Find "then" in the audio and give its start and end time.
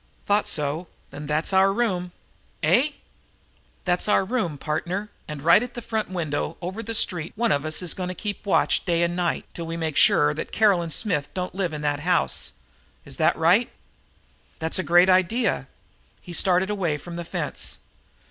1.11-1.27